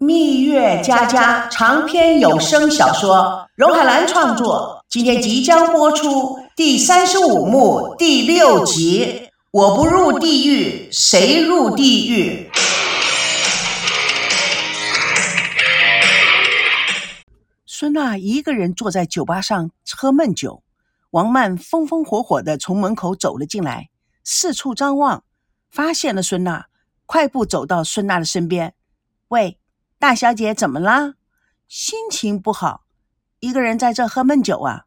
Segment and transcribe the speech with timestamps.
[0.00, 9.28] 蜜月佳佳长篇有声小说，荣海兰创作，今天即将播出第三十五幕第六集。
[9.50, 12.48] 我不入地狱，谁入地狱？
[17.66, 20.62] 孙娜一个人坐在酒吧上喝闷酒，
[21.10, 23.88] 王曼风风火火的从门口走了进来，
[24.22, 25.24] 四处张望，
[25.68, 26.66] 发现了孙娜，
[27.04, 28.74] 快步走到孙娜的身边，
[29.26, 29.57] 喂。
[29.98, 31.14] 大小姐怎么啦？
[31.66, 32.84] 心情不好，
[33.40, 34.84] 一个人在这喝闷酒啊？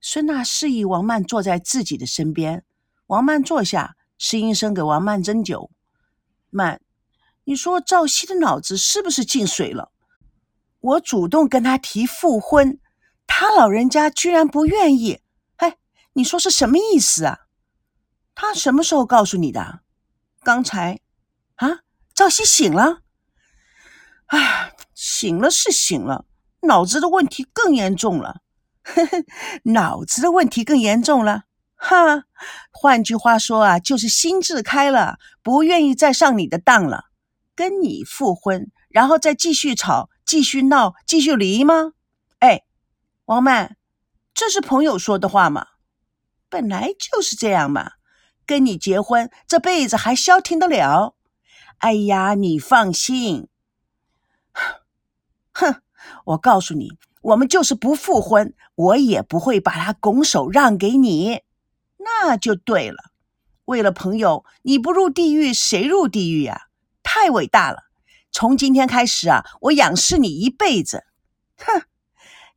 [0.00, 2.64] 孙娜示意王曼坐在自己的身边。
[3.08, 5.70] 王曼坐下，施医生给王曼斟酒。
[6.48, 6.80] 曼，
[7.44, 9.92] 你说赵熙的脑子是不是进水了？
[10.80, 12.80] 我主动跟他提复婚，
[13.26, 15.20] 他老人家居然不愿意。
[15.56, 15.76] 哎，
[16.14, 17.40] 你说是什么意思啊？
[18.34, 19.80] 他什么时候告诉你的？
[20.42, 20.98] 刚才。
[21.56, 21.80] 啊，
[22.14, 23.02] 赵熙醒了。
[24.30, 26.24] 啊，醒了是醒了，
[26.62, 28.42] 脑子的问题更严重了。
[28.82, 29.24] 呵呵，
[29.64, 31.42] 脑子的问题更严重了。
[31.74, 32.24] 哈，
[32.70, 37.06] 换句话说啊，就是心智开了，不愿意再上你的当了，
[37.54, 41.92] 跟你复婚，然后再继续吵、继续闹、继续离吗？
[42.38, 42.62] 哎，
[43.24, 43.76] 王曼，
[44.32, 45.66] 这是朋友说的话吗？
[46.48, 47.92] 本来就是这样嘛，
[48.46, 51.16] 跟你结婚，这辈子还消停得了？
[51.78, 53.48] 哎呀，你放心。
[55.60, 55.82] 哼，
[56.24, 61.42] 我告诉你，我们就是不复婚，我也不会把他拱手让给你。
[61.98, 62.96] 那就对了。
[63.66, 66.62] 为了朋友，你不入地狱，谁入地狱呀？
[67.02, 67.84] 太伟大了！
[68.32, 71.04] 从今天开始啊，我仰视你一辈子。
[71.58, 71.82] 哼，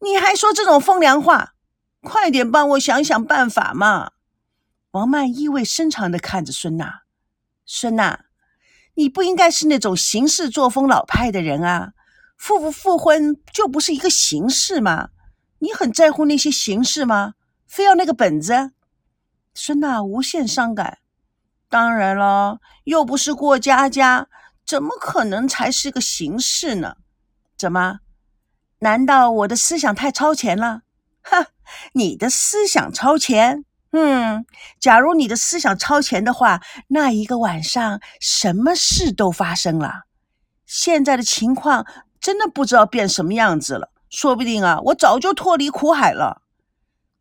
[0.00, 1.54] 你还说这种风凉话？
[2.00, 4.12] 快点帮我想想办法嘛！
[4.92, 7.02] 王曼意味深长的看着孙娜，
[7.64, 8.26] 孙娜，
[8.94, 11.92] 你不应该是那种行事作风老派的人啊。
[12.42, 15.10] 复不复婚就不是一个形式吗？
[15.60, 17.34] 你很在乎那些形式吗？
[17.68, 18.72] 非要那个本子？
[19.54, 20.98] 孙娜无限伤感。
[21.68, 24.26] 当然了，又不是过家家，
[24.66, 26.96] 怎么可能才是个形式呢？
[27.56, 28.00] 怎么？
[28.80, 30.80] 难道我的思想太超前了？
[31.22, 31.46] 哈，
[31.92, 33.64] 你的思想超前？
[33.92, 34.44] 嗯，
[34.80, 40.06] 假如你的思想超前的话，那一个晚上什么事都发生了。
[40.66, 41.86] 现在的情况。
[42.22, 46.42] 真的不知道变什么样子了，说不定啊，我早就脱离苦海了。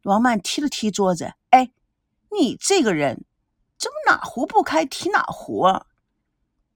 [0.04, 1.72] 王曼踢了踢桌子，哎，
[2.38, 3.26] 你这个人
[3.78, 5.88] 怎么哪壶不开提哪壶啊？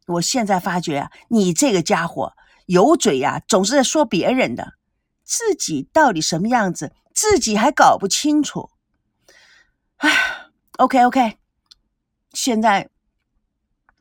[0.08, 2.34] 我现在发觉啊，你这个家伙
[2.66, 4.74] 有嘴呀，总是在说别人的，
[5.24, 8.72] 自己到底什么样子，自己还搞不清楚。
[9.97, 10.12] 哎
[10.78, 11.38] ，OK OK，
[12.34, 12.90] 现在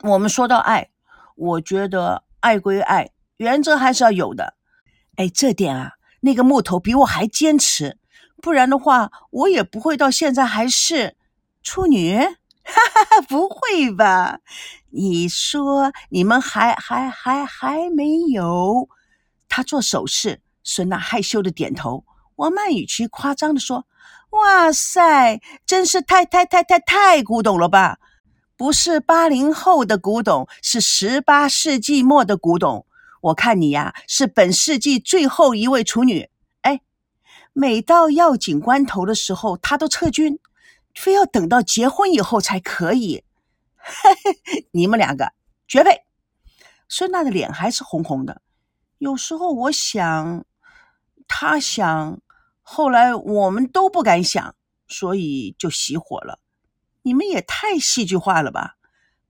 [0.02, 0.90] 我们说到爱，
[1.36, 3.10] 我觉得爱归爱。
[3.36, 4.54] 原则还是要有的，
[5.16, 7.98] 哎，这点啊，那个木头比我还坚持，
[8.40, 11.16] 不然的话，我也不会到现在还是
[11.62, 12.18] 处女。
[12.66, 14.38] 哈哈哈，不会吧？
[14.90, 18.88] 你说你们还还还还没有？
[19.50, 22.04] 他做手势，孙娜害羞的点头。
[22.36, 23.84] 王曼语气夸张的说
[24.30, 27.98] ：“哇塞，真是太太太太太古董了吧？
[28.56, 32.86] 不是八零后的古董，是十八世纪末的古董。”
[33.24, 36.28] 我看你呀，是本世纪最后一位处女。
[36.60, 36.82] 哎，
[37.54, 40.38] 每到要紧关头的时候，他都撤军，
[40.94, 43.24] 非要等到结婚以后才可以。
[44.72, 45.32] 你们两个
[45.66, 46.02] 绝配。
[46.86, 48.42] 孙娜的脸还是红红的。
[48.98, 50.44] 有时候我想，
[51.26, 52.20] 他想，
[52.60, 54.54] 后来我们都不敢想，
[54.86, 56.40] 所以就熄火了。
[57.00, 58.76] 你们也太戏剧化了吧？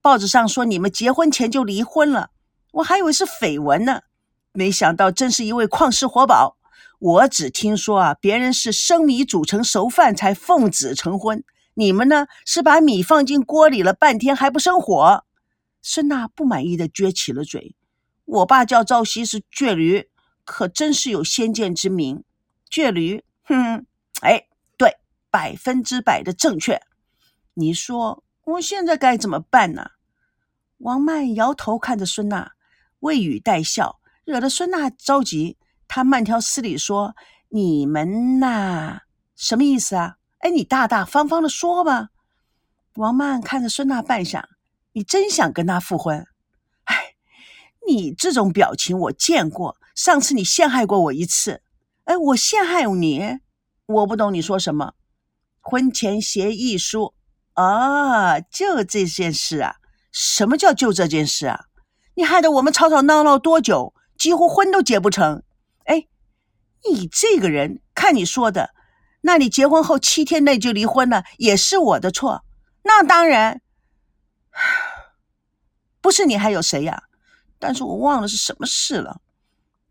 [0.01, 2.31] 报纸上说你们结婚前就离婚了。
[2.75, 4.01] 我还以为是绯闻呢，
[4.51, 6.57] 没想到真是一位旷世活宝。
[6.99, 15.23] 我只听说啊，别人是生米煮成熟饭才奉子成婚，你们呢是把米放进锅里了半天还不生火。
[15.81, 17.75] 孙娜不满意的撅起了嘴。
[18.25, 20.09] 我爸叫赵熙是倔驴，
[20.43, 22.25] 可真是有先见之明。
[22.69, 23.85] 倔驴，哼，
[24.21, 24.47] 哎，
[24.77, 24.97] 对，
[25.31, 26.81] 百分之百的正确。
[27.53, 29.91] 你说我现在该怎么办呢？
[30.79, 32.51] 王曼摇头看着孙娜。
[33.05, 35.59] 未语带笑，惹得孙娜着急。
[35.87, 37.15] 她慢条斯理说
[37.49, 39.01] ：“你们呐，
[39.35, 40.15] 什么意思啊？
[40.39, 42.09] 哎，你大大方方的说吧。”
[42.97, 44.43] 王曼看着孙娜半晌
[44.93, 46.25] ：“你真想跟他复婚？
[46.85, 46.95] 哎，
[47.87, 49.77] 你这种表情我见过。
[49.93, 51.61] 上次你陷害过我一次。
[52.05, 53.37] 哎，我陷害你？
[53.85, 54.93] 我不懂你说什么。
[55.61, 57.13] 婚前协议书
[57.53, 59.75] 啊，就这件事啊？
[60.11, 61.65] 什么叫就这件事啊？”
[62.15, 63.93] 你害得我们吵吵闹闹多久？
[64.17, 65.43] 几乎婚都结不成。
[65.83, 66.07] 哎，
[66.89, 68.71] 你这个人，看你说的，
[69.21, 72.45] 那你结婚后七天内就离婚了，也是我的错。
[72.83, 73.61] 那当然，
[75.99, 77.03] 不是你还有谁呀？
[77.59, 79.19] 但是我忘了是什么事了。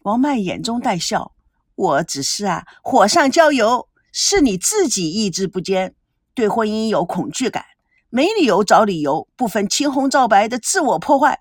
[0.01, 1.33] 王曼眼中带笑，
[1.75, 5.95] 我只是啊，火上浇油，是你自己意志不坚，
[6.35, 7.65] 对婚姻有恐惧感。
[8.09, 11.41] 没理由找理由，不分青红皂白的自我破坏，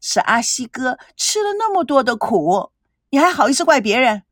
[0.00, 2.72] 是阿西哥吃了那么多的苦，
[3.10, 4.22] 你还好意思怪别人？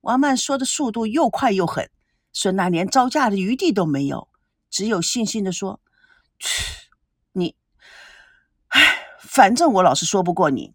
[0.00, 1.90] 王曼说的速度又快又狠，
[2.32, 4.28] 孙娜连招架的余地都没有，
[4.68, 5.80] 只有悻悻的说
[6.38, 6.90] ：“去，
[7.32, 7.56] 你，
[8.68, 10.74] 唉，反正我老是说不过你。”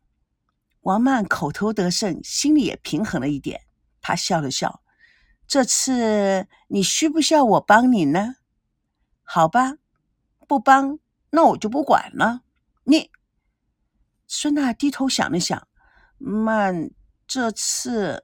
[0.82, 3.62] 王曼口头得胜，心里也平衡了一点，
[4.02, 4.82] 她笑了笑
[5.48, 8.36] ：“这次你需不需要我帮你呢？
[9.24, 9.76] 好吧。”
[10.48, 10.98] 不帮，
[11.30, 12.42] 那我就不管了。
[12.86, 13.12] 你，
[14.32, 15.68] 孙娜低头想了想，
[16.20, 16.92] 曼，
[17.28, 18.24] 这次，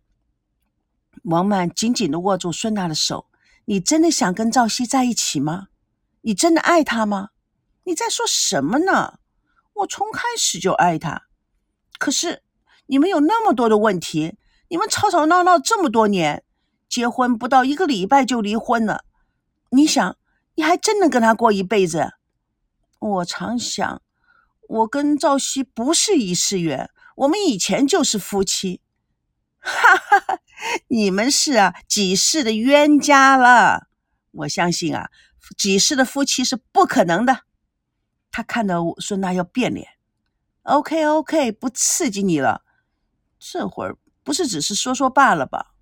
[1.24, 3.25] 王曼紧紧的握住孙娜的手。
[3.66, 5.69] 你真的想跟赵熙在一起吗？
[6.22, 7.30] 你真的爱他吗？
[7.86, 9.18] 你在说什么呢？
[9.74, 11.24] 我从开始就爱他。
[11.98, 12.44] 可是
[12.86, 14.38] 你们有那么多的问题，
[14.69, 16.44] 你们吵吵闹闹这么多年，
[16.88, 19.06] 结婚不到一个礼拜就离婚了。
[19.72, 20.16] 你想？
[20.54, 22.13] 你还真能跟他过一辈子？
[23.00, 24.04] 我常想，
[24.68, 28.82] 我跟赵熙不是一世缘，我们以前就是夫妻。
[29.60, 30.40] 哈哈哈，
[30.88, 33.88] 你们是啊，几世的冤家了。
[34.32, 35.10] 我相信啊，
[35.58, 37.42] 几世的夫妻是不可能的。
[38.32, 39.88] 他看到孙娜要变脸
[40.64, 42.64] ，OK OK，不刺激你了。
[43.40, 45.74] 这会儿不是只是说说罢了吧？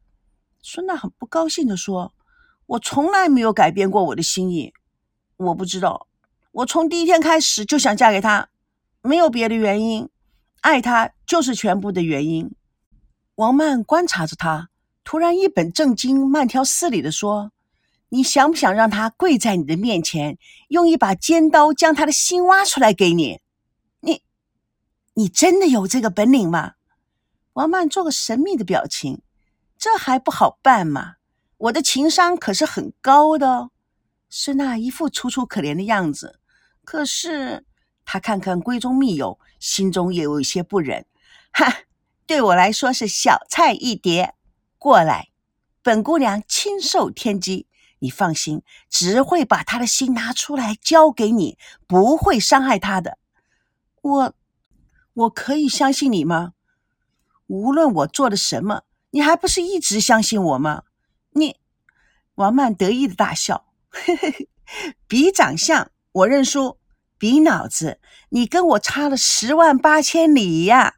[0.61, 2.13] 孙娜很不高兴的说。
[2.65, 4.73] 我从来没有改变过我的心意，
[5.35, 6.07] 我不知道，
[6.53, 8.47] 我从第一天开始就想嫁给他，
[9.03, 10.09] 没有别的原因，
[10.61, 12.55] 爱他就是全部的原因。
[13.35, 14.69] 王曼观察着他，
[15.03, 17.51] 突然一本正经、慢条斯理的说
[18.09, 20.37] ：“你想不想让他跪在你的面前，
[20.69, 23.41] 用一把尖刀将他的心挖出来给你？
[23.99, 24.21] 你，
[25.15, 26.75] 你真的有这个本领吗？”
[27.53, 29.21] 王曼做个神秘的表情
[29.77, 31.15] ：“这还不好办吗？”
[31.57, 33.71] 我的情商可是很高的哦，
[34.29, 36.39] 孙娜一副楚楚可怜的样子。
[36.83, 37.65] 可是
[38.05, 41.05] 他看看闺中密友，心中也有一些不忍。
[41.51, 41.83] 哈，
[42.25, 44.35] 对我来说是小菜一碟。
[44.77, 45.29] 过来，
[45.81, 47.67] 本姑娘亲授天机，
[47.99, 51.57] 你放心，只会把他的心拿出来交给你，
[51.87, 53.17] 不会伤害他的。
[54.01, 54.33] 我，
[55.13, 56.53] 我可以相信你吗？
[57.47, 60.83] 无论我做了什么，你还不是一直相信我吗？
[61.31, 61.57] 你，
[62.35, 64.49] 王曼得意的大笑，嘿嘿嘿
[65.07, 66.77] 比长相我认输，
[67.23, 70.95] 比脑子你跟我差了十万八千里呀！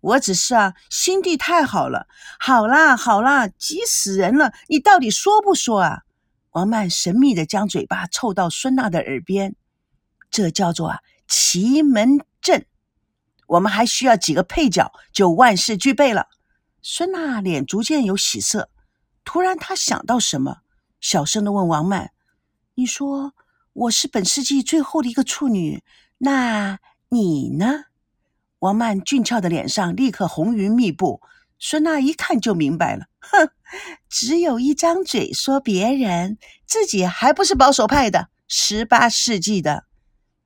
[0.00, 2.08] 我只是啊，心地太好了。
[2.40, 4.52] 好啦好啦，急死人了！
[4.66, 6.00] 你到底说不说啊？
[6.50, 9.54] 王曼神秘的将嘴巴凑到孙娜的耳边，
[10.32, 10.98] 这叫做啊
[11.28, 12.66] 奇门阵。
[13.46, 16.26] 我们还需要几个配角，就万事俱备了。
[16.82, 18.68] 孙娜脸逐渐有喜色。
[19.24, 20.56] 突然，她想到什么，
[21.00, 22.10] 小声的问王曼
[22.74, 23.32] ：“你说
[23.74, 25.82] 我是本世纪最后的一个处女，
[26.18, 26.78] 那
[27.08, 27.84] 你呢？”
[28.60, 31.20] 王曼俊俏的脸上立刻红云密布。
[31.58, 33.48] 孙娜一看就明白了，哼，
[34.08, 39.84] 只有一张嘴说别人，自己还不是保守派的，十八世纪的，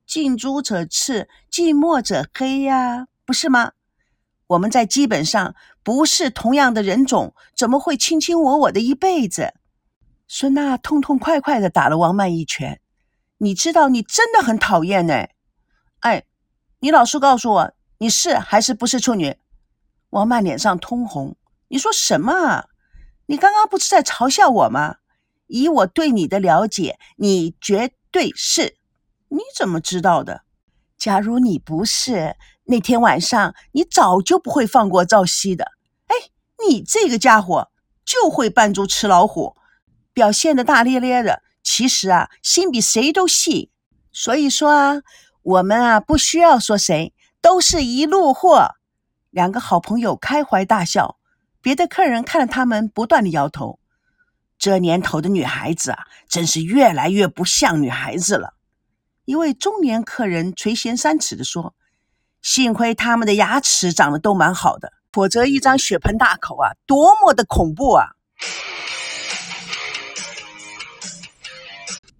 [0.05, 3.71] 近朱者赤，近墨者黑呀，不是吗？
[4.45, 9.55] 我们在基本上不是同样的人种，怎么会卿卿我我的一辈子？
[10.27, 12.79] 孙娜痛痛快快的打了王曼一拳。
[13.39, 15.27] 你知道，你真的很讨厌呢。
[15.99, 16.25] 哎，
[16.79, 19.35] 你老实告诉我，你是还是不是处女？
[20.09, 21.35] 王曼脸上通红。
[21.67, 22.65] 你说什么啊？
[23.27, 24.97] 你刚刚不是在嘲笑我吗？
[25.47, 28.77] 以我对你的了解，你绝对是。
[29.29, 30.43] 你怎么知道的？
[30.97, 32.35] 假如你不是。
[32.69, 35.71] 那天晚上，你早就不会放过赵熙的。
[36.07, 36.15] 哎，
[36.67, 37.69] 你这个家伙
[38.03, 39.55] 就会扮猪吃老虎，
[40.11, 43.71] 表现的大咧咧的，其实啊，心比谁都细。
[44.13, 45.01] 所以说啊，
[45.41, 48.75] 我们啊，不需要说谁，都是一路货。
[49.31, 51.17] 两个好朋友开怀大笑，
[51.61, 53.79] 别的客人看了他们，不断的摇头。
[54.57, 58.53] 这年头的女孩子啊，真是越来越不像女孩子了。
[59.25, 61.75] 一位中年客人垂涎三尺的说。
[62.41, 68.11] 幸亏他们的牙齿长得都蛮好的，否则一张血盆大口啊，多么的恐怖啊！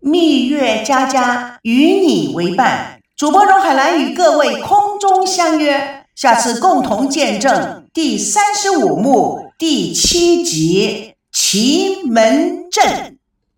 [0.07, 12.85] 蜜月佳佳与你为伴，主播荣海兰与各位空中相约，下次共同见证第三十五幕第七集《奇门阵》。